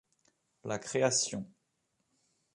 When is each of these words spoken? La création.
La 0.65 0.79
création. 0.79 1.45